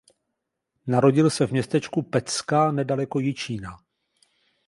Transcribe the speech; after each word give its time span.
Narodil 0.87 1.29
se 1.29 1.47
v 1.47 1.51
městečku 1.51 2.01
Pecka 2.01 2.71
nedaleko 2.71 3.19
Jičína. 3.19 3.77